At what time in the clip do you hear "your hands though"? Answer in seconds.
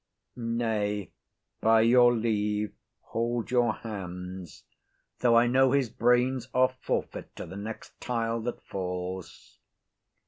3.51-5.35